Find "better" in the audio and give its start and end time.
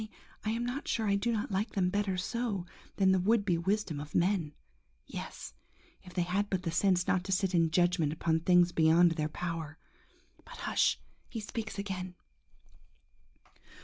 1.91-2.17